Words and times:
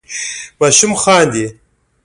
ماشوم 0.61 0.93
خاندي. 1.03 1.45